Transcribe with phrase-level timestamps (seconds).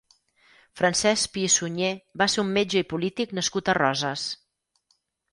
[0.79, 1.91] Francesc Pi i Sunyer
[2.21, 4.25] va ser un metge i polític nascut a Roses.